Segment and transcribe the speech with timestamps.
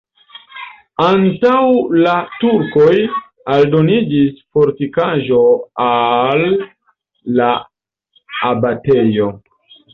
[1.07, 1.59] Antaŭ
[2.05, 2.95] la turkoj
[3.57, 5.45] aldoniĝis fortikaĵo
[5.87, 6.45] al
[7.39, 7.55] la
[8.53, 9.33] abatejo.